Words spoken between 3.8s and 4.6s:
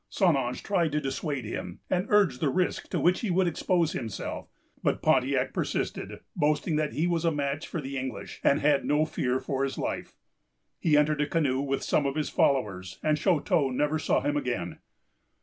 himself;